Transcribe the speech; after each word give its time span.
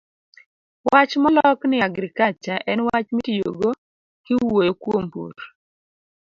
wach 0.89 1.13
molok 1.21 1.59
ni 1.69 1.77
"agriculture" 1.87 2.63
en 2.71 2.79
wach 2.87 3.07
mitiyogo 3.15 3.69
kiwuoyo 4.23 4.73
kuom 4.81 5.05
pur. 5.13 5.35